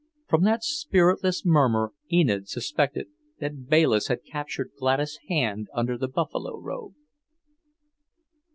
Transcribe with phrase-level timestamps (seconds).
[0.27, 6.57] From that spiritless murmur Enid suspected that Bayliss had captured Gladys' hand under the buffalo
[6.59, 6.95] robe.